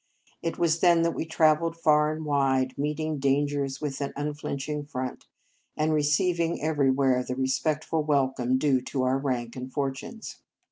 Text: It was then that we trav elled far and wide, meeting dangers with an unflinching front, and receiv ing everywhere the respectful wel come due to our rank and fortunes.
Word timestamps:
It 0.41 0.57
was 0.57 0.79
then 0.79 1.03
that 1.03 1.11
we 1.11 1.27
trav 1.27 1.59
elled 1.61 1.77
far 1.77 2.11
and 2.11 2.25
wide, 2.25 2.75
meeting 2.75 3.19
dangers 3.19 3.79
with 3.79 4.01
an 4.01 4.13
unflinching 4.15 4.83
front, 4.85 5.27
and 5.77 5.91
receiv 5.91 6.39
ing 6.39 6.59
everywhere 6.59 7.21
the 7.23 7.35
respectful 7.35 8.01
wel 8.03 8.29
come 8.29 8.57
due 8.57 8.81
to 8.81 9.03
our 9.03 9.19
rank 9.19 9.55
and 9.55 9.71
fortunes. 9.71 10.37